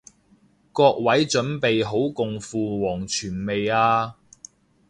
[0.73, 4.15] 各位準備好共赴黃泉未啊？